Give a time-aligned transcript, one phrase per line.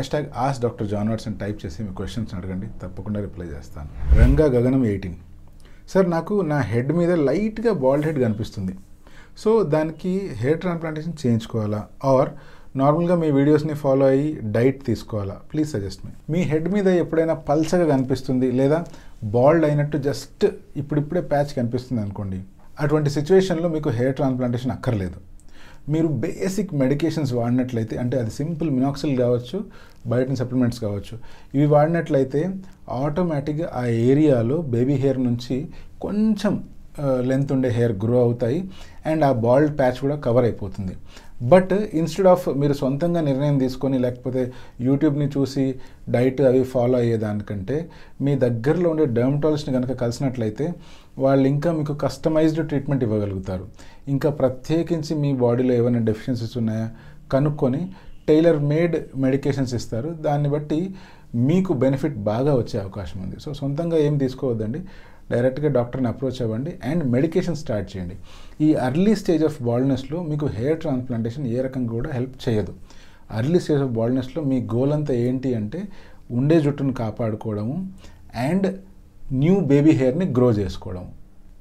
[0.12, 3.88] Hashtag ask doctor John Watson type చేసి మీ questions అడగండి తప్పకుండా రిప్లై చేస్తాను.
[4.20, 5.16] రంగా గగనం ఎయిటీన్
[5.92, 8.74] సార్ నాకు నా హెడ్ మీద లైట్గా బాల్డ్ హెడ్ కనిపిస్తుంది.
[9.42, 11.80] సో దానికి హెయిర్ ట్రాన్స్ప్లాంటేషన్ చేయించుకోవాలా?
[12.12, 12.30] ఆర్
[12.80, 15.36] నార్మల్గా మీ వీడియోస్ని ఫాలో అయ్యి డైట్ తీసుకోవాలా?
[15.52, 18.78] ప్లీజ్ సజెస్ట్ మీ మీ హెడ్ మీద ఎప్పుడైనా పల్చగా కనిపిస్తుంది లేదా
[19.36, 20.46] బాల్డ్ అయినట్టు జస్ట్
[20.82, 22.40] ఇప్పుడిప్పుడే ప్యాచ్ కనిపిస్తుంది అనుకోండి.
[22.84, 25.18] అటువంటి సిచ్యువేషన్లో మీకు హెయిర్ ట్రాన్స్ప్లాంటేషన్ అక్కర్లేదు.
[25.88, 29.64] మీరు బేసిక్ మెడికేషన్స్ వాడినట్లయితే అంటే అది సింపుల్ మినాక్సిల్ కావచ్చు
[30.06, 31.18] బయోటిన్ సప్లిమెంట్స్ కావచ్చు
[31.54, 32.50] ఇవి వాడినట్లయితే
[32.90, 35.68] ఆటోమేటిక్గా ఆ ఏరియాలో బేబీ హెయిర్ నుంచి
[36.00, 36.62] కొంచెం
[37.20, 38.70] లెంత్ ఉండే హెయిర్ గ్రో అవుతాయి
[39.06, 40.94] అండ్ ఆ బాల్డ్ ప్యాచ్ కూడా కవర్ అయిపోతుంది.
[41.42, 45.74] బట్ ఇన్స్టెడ్ ఆఫ్ మీరు సొంతంగా నిర్ణయం తీసుకొని లేకపోతే యూట్యూబ్ని చూసి
[46.08, 47.88] డైట్ అవి ఫాలో అయ్యేదానికంటే
[48.20, 50.74] మీ దగ్గరలో ఉండే డర్మటాలజిస్ట్ని కనుక కలిసినట్లయితే
[51.24, 53.64] వాళ్ళు ఇంకా మీకు కస్టమైజ్డ్ ట్రీట్మెంట్ ఇవ్వగలుగుతారు.
[54.08, 56.88] ఇంకా ప్రత్యేకించి మీ బాడీలో ఏమైనా డెఫిషియన్సీస్ ఉన్నాయా?
[57.32, 57.82] కనుక్కొని
[58.28, 60.08] టైలర్ మేడ్ మెడికేషన్స్ ఇస్తారు.
[60.26, 60.80] దాన్ని బట్టి
[61.34, 63.36] మీకు బెనిఫిట్ బాగా వచ్చే అవకాశం ఉంది.
[63.40, 64.80] సో సొంతంగా ఏం తీసుకోవద్దండి.
[65.30, 66.72] డైరెక్ట్గా డాక్టర్ని అప్రోచ్ అవ్వండి.
[66.84, 68.16] అండ్ మెడికేషన్ స్టార్ట్ చేయండి.
[68.64, 72.72] ఈ అర్లీ స్టేజ్ ఆఫ్ బాల్డ్నెస్లో మీకు హెయిర్ ట్రాన్స్ప్లాంటేషన్ ఏ రకంగా కూడా హెల్ప్ చేయదు.
[73.30, 75.80] అర్లీ స్టేజ్ ఆఫ్ బాల్డ్నెస్లో మీ గోల్ అంతా ఏంటి అంటే
[76.30, 77.76] ఉండే జుట్టును కాపాడుకోవడము.
[78.48, 78.68] అండ్
[79.32, 81.04] న్యూ బేబీ హెయిర్ని గ్రో చేసుకోవడం.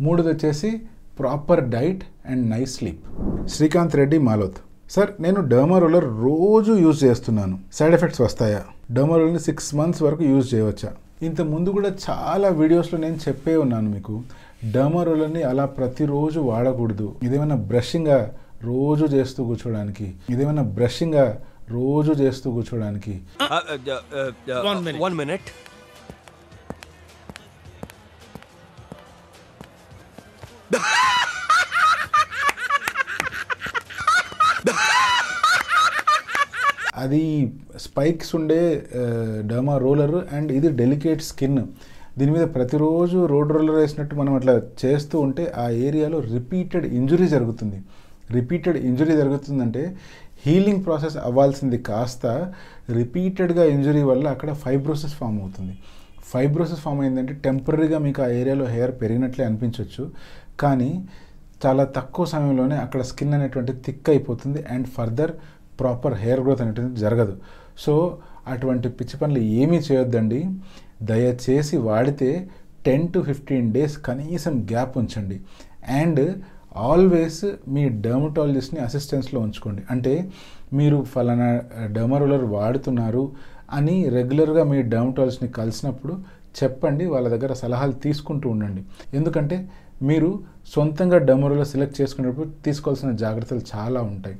[0.00, 0.70] మూడోది వచ్చేసి
[1.18, 3.02] proper diet and nice sleep.
[3.54, 4.58] Srikanth Reddy Maloth.
[4.94, 7.58] Sir నేను డర్మరోలర్ రోజు యూజ్ చేస్తున్నాను.
[7.72, 8.62] సైడ్ ఎఫెక్ట్స్ వస్తాయా?
[8.92, 10.90] డర్మరోలర్ని సిక్స్ మంత్స్ వరకు యూజ్ చేయవచ్చా?
[11.22, 14.22] ఇంత ముందు కూడా చాలా వీడియోస్లో నేను చెప్పే ఉన్నాను మీకు.
[14.74, 17.14] డర్మరోలర్ని అలా ప్రతిరోజు వాడకూడదు.
[17.22, 18.18] ఇదేమైనా బ్రషింగ్గా
[18.64, 21.26] రోజు చేస్తూ కూర్చోడానికి ఇదేమైనా బ్రషింగ్గా
[21.70, 23.14] రోజు చేస్తూ కూర్చోడానికి
[25.08, 25.48] One minute.
[37.02, 37.22] అది
[37.84, 38.60] స్పైక్స్ ఉండే
[39.50, 41.58] డర్మా రోలర్ అండ్ ఇది డెలికేట్ స్కిన్
[42.18, 47.78] దీని మీద ప్రతిరోజు రోడ్ రోలర్ వేసినట్టు మనం అట్లా చేస్తూ ఉంటే ఆ ఏరియాలో రిపీటెడ్ ఇంజురీ జరుగుతుంది.
[48.36, 49.82] రిపీటెడ్ ఇంజురీ జరుగుతుందంటే
[50.44, 52.26] హీలింగ్ ప్రాసెస్ అవ్వాల్సింది కాస్త
[52.98, 55.74] రిపీటెడ్గా ఇంజురీ వల్ల అక్కడ ఫైబ్రోసిస్ ఫామ్ అవుతుంది.
[56.32, 60.04] ఫైబ్రోసిస్ ఫామ్ అయిందంటే టెంపరీగా మీకు ఆ ఏరియాలో హెయిర్ పెరిగినట్లే అనిపించవచ్చు
[60.60, 61.04] కానీ
[61.66, 65.32] చాలా తక్కువ సమయంలోనే అక్కడ స్కిన్ అనేటువంటి థిక్ అయిపోతుంది and further
[65.80, 67.36] proper hair growth అనేటువంటి జరగదు.
[67.78, 70.44] సో అటువంటి పిచ్చి పనులు ఏమీ చేయొద్దండి.
[71.02, 72.48] దయచేసి వాడితే
[72.86, 75.40] టెన్ టు ఫిఫ్టీన్ డేస్ కనీసం గ్యాప్ ఉంచండి.
[75.88, 76.36] అండ్
[76.76, 79.82] ఆల్వేస్ మీ డర్మటాలజిస్ట్ని అసిస్టెన్స్లో ఉంచుకోండి.
[79.90, 80.30] అంటే
[80.72, 83.32] మీరు ఫలానా డర్మరోలర్ వాడుతున్నారు
[83.72, 86.14] అని రెగ్యులర్గా మీ డర్మటాలజిస్ట్ని కలిసినప్పుడు
[86.62, 88.82] చెప్పండి వాళ్ళ దగ్గర సలహాలు తీసుకుంటూ ఉండండి.
[89.14, 89.68] ఎందుకంటే
[90.02, 90.40] మీరు
[90.74, 94.36] సొంతంగా డర్మరోలర్ సెలెక్ట్ చేసుకునేటప్పుడు తీసుకోవాల్సిన జాగ్రత్తలు చాలా ఉంటాయి.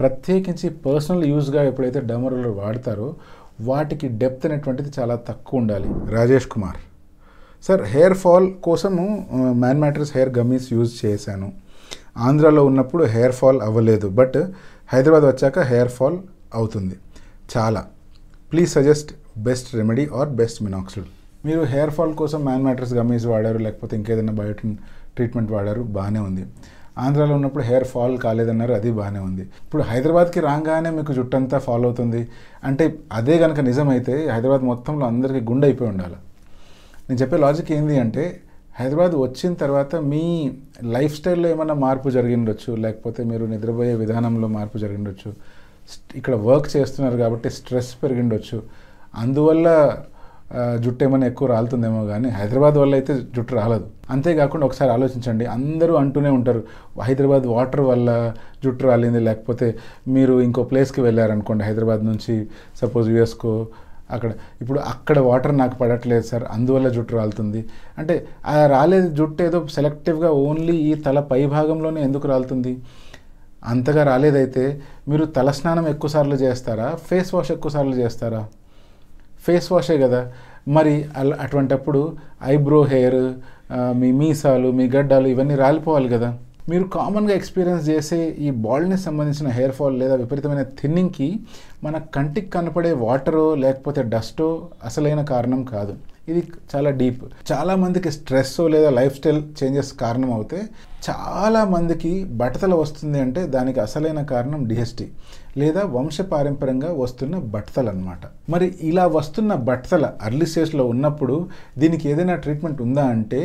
[0.00, 3.14] ప్రత్యేకించి పర్సనల్ యూజ్గా ఎప్పుడైతే డర్మరోలర్ వాడతారో
[3.60, 5.88] వాటికి డెప్త్ అనేటువంటిది చాలా తక్కువ ఉండాలి.
[6.10, 6.76] Rajesh Kumar.
[7.62, 9.04] Sir hair fall కోసము
[9.62, 11.52] Man Matters hair gummies use చేశాను.
[12.16, 14.36] ఆంధ్రాలో ఉన్నప్పుడు హెయిర్ ఫాల్ అవ్వలేదు బట్
[14.92, 16.18] హైదరాబాద్ వచ్చాక హెయిర్ ఫాల్
[16.54, 16.96] అవుతుంది.
[17.56, 17.86] చాలా.
[18.52, 21.04] Please suggest best remedy or best minoxil.
[21.44, 24.74] మీరు హెయిర్ ఫాల్ కోసం మ్యాన్ మ్యాట్రస్ గమ్మీస్ వాడారు లేకపోతే ఇంకేదైనా బయోటిన్
[25.16, 26.44] ట్రీట్మెంట్ వాడారు బాగానే ఉంది.
[26.98, 29.42] ఆంధ్రాలో ఉన్నప్పుడు హెయిర్ ఫాల్ కాలేదన్నారు అది బాగానే ఉంది.
[29.42, 32.28] ఇప్పుడు హైదరాబాద్కి రాగానే మీకు జుట్టంతా ఫాల్ అవుతుంది.
[32.64, 36.18] అంటే అదే కనుక నిజమైతే హైదరాబాద్ మొత్తంలో అందరికీ గుండె అయిపోయి ఉండాలి.
[37.08, 38.40] నేను చెప్పే లాజిక్ ఏంటి అంటే
[38.78, 45.32] హైదరాబాద్ వచ్చిన తర్వాత మీ లైఫ్ స్టైల్లో ఏమైనా మార్పు జరిగిండొచ్చు లేకపోతే మీరు నిద్రపోయే విధానంలో మార్పు జరిగిండొచ్చు.
[46.14, 48.62] ఇక్కడ వర్క్ చేస్తున్నారు కాబట్టి స్ట్రెస్ పెరిగిండొచ్చు.
[49.14, 49.68] అందువల్ల
[50.84, 53.86] జుట్టు ఏమైనా ఎక్కువ రాలుతుందేమో కానీ హైదరాబాద్ వల్ల అయితే జుట్టు రాలదు.
[54.14, 55.44] అంతేకాకుండా ఒకసారి ఆలోచించండి.
[55.56, 56.62] అందరూ అంటూనే ఉంటారు
[57.08, 58.10] హైదరాబాద్ వాటర్ వల్ల
[58.64, 59.66] జుట్టు రాలింది లేకపోతే
[60.14, 62.34] మీరు ఇంకో ప్లేస్కి వెళ్ళారనుకోండి హైదరాబాద్ నుంచి
[62.80, 63.52] సపోజ్ యుఎస్కో
[64.16, 64.30] అక్కడ.
[64.62, 67.60] ఇప్పుడు అక్కడ వాటర్ నాకు పడట్లేదు సార్ అందువల్ల జుట్టు రాలుతుంది.
[68.00, 68.14] అంటే
[68.52, 72.72] ఆ రాలేదు జుట్టు ఏదో సెలెక్టివ్గా ఓన్లీ ఈ తల పై భాగంలోనే ఎందుకు రాలుతుంది?
[73.72, 74.64] అంతగా రాలేదైతే
[75.10, 76.88] మీరు తలస్నానం ఎక్కువసార్లు చేస్తారా?
[77.08, 78.42] ఫేస్ వాష్ ఎక్కువసార్లు చేస్తారా?
[79.48, 80.20] ఫేస్ వాషే కదా.
[80.76, 82.02] మరి అలా అటువంటప్పుడు
[82.54, 83.22] ఐబ్రో హెయిర్
[84.00, 86.28] మీ మీసాలు మీ గడ్డాలు ఇవన్నీ రాలిపోవాలి కదా.
[86.70, 91.28] మీరు కామన్గా ఎక్స్పీరియన్స్ చేసే ఈ బాల్డ్నెస్ సంబంధించిన హెయిర్ ఫాల్ లేదా విపరీతమైన థిన్నింగ్కి
[91.84, 94.48] మన కంటికి కనపడే వాటరో లేకపోతే డస్టో
[94.88, 95.94] అసలైన కారణం కాదు.
[96.30, 96.40] ఇది
[96.72, 97.22] చాలా డీప్.
[97.50, 100.60] చాలామందికి స్ట్రెస్ లేదా లైఫ్ స్టైల్ చేంజెస్ కారణం అవుతే
[101.06, 105.06] చాలా మందికి బట్టతల వస్తుంది అంటే దానికి అసలైన కారణం డిహెచ్టి
[105.60, 111.36] లేదా వంశపారంపర్యంగా వస్తున్న బట్టతలు అనమాట మరి ఇలా వస్తున్న బట్టతల అర్లీ స్టేజ్లో ఉన్నప్పుడు
[111.82, 113.42] దీనికి ఏదైనా ట్రీట్మెంట్ ఉందా అంటే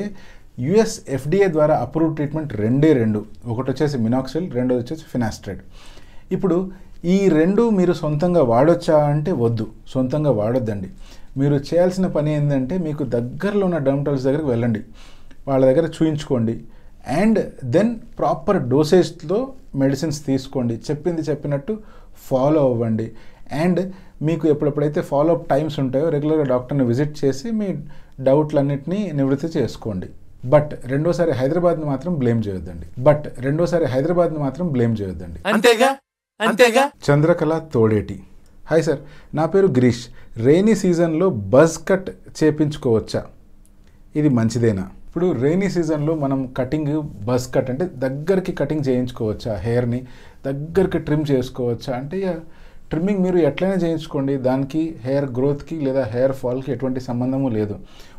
[0.65, 3.19] యుఎస్ ఎఫ్డిఏ ద్వారా అప్రూవ్ ట్రీట్మెంట్ రెండే రెండు.
[3.51, 5.61] ఒకటి వచ్చేసి మినాక్సిల్ రెండోది వచ్చేసి ఫినాస్ట్రేట్
[6.35, 6.57] ఇప్పుడు
[7.05, 9.67] ఈ రెండు మీరు సొంతంగా వాడొచ్చా అంటే వద్దు.
[9.87, 10.89] సొంతంగా వాడొద్దండి.
[11.37, 14.81] మీరు చేయాల్సిన పని ఏంటంటే మీకు దగ్గరలో ఉన్న డర్మటాలజిస్ట్ దగ్గరికి వెళ్ళండి.
[15.47, 16.61] వాళ్ళ దగ్గర చూయించుకోండి.
[17.07, 20.73] అండ్ దెన్ ప్రాపర్ డోసేజ్తో మెడిసిన్స్ తీసుకోండి.
[20.73, 21.77] చెప్పింది చెప్పినట్టు
[22.17, 23.11] ఫాలో అవ్వండి.
[23.51, 27.75] అండ్ మీకు ఎప్పుడెప్పుడైతే ఫాలో అప్ టైమ్స్ ఉంటాయో రెగ్యులర్గా డాక్టర్ని విజిట్ చేసి మీ
[28.21, 30.07] డౌట్లన్నింటినీ నివృత్తి చేసుకోండి.
[30.45, 33.01] బట్ రెండోసారి హైదరాబాద్ని మాత్రం బ్లేమ్ చేయొద్దండి.
[33.01, 35.39] బట్ రెండోసారి హైదరాబాద్ని మాత్రం బ్లేమ్ చేయొద్దండి.
[35.53, 35.95] అంతేగా?
[36.47, 36.83] అంతేగా?
[37.05, 38.15] చంద్రకళ తోడేటి.
[38.69, 38.99] హాయ్ సార్
[39.35, 40.03] నా పేరు గిరీష్.
[40.45, 42.09] రైనీ సీజన్లో బజ్ కట్
[42.39, 43.21] చేపించుకోవచ్చా?
[44.15, 44.85] ఇది మంచిదేనా?
[45.07, 50.01] ఇప్పుడు రైనీ సీజన్లో మనం కటింగ్ బస్ కట్ అంటే దగ్గరికి కటింగ్ చేయించుకోవచ్చా హెయిర్ని
[50.45, 51.93] దగ్గరికి ట్రిమ్ చేసుకోవచ్చా?
[51.95, 52.33] అంటే ఇక
[52.89, 57.75] ట్రిమ్మింగ్ మీరు ఎట్లయినా చేయించుకోండి దానికి హెయిర్ గ్రోత్కి లేదా హెయిర్ ఫాల్కి ఎటువంటి సంబంధము లేదు.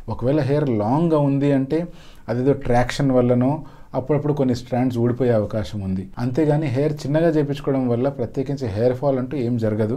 [0.09, 1.87] ఒకవేళ హెయిర్ లాంగ్గా ఉంది అంటే
[2.29, 3.53] అదేదో ట్రాక్షన్ వల్లనో
[3.99, 6.05] అప్పుడప్పుడు కొన్ని స్ట్రాండ్స్ ఊడిపోయే అవకాశం ఉంది.
[6.19, 9.97] అంతేగాని హెయిర్ చిన్నగా చేయించుకోవడం వల్ల ప్రత్యేకించి హెయిర్ ఫాల్ అంటూ ఏం జరగదు.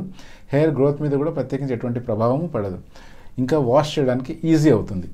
[0.53, 2.79] హెయిర్ గ్రోత్ మీద కూడా ప్రత్యేకించి ఎటువంటి ప్రభావము పడదు.
[3.39, 5.07] ఇంకా వాష్ చేయడానికి ఈజీ అవుతుంది.